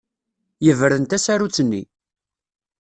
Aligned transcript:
Yebren 0.65 1.03
tasarut-nni. 1.05 1.83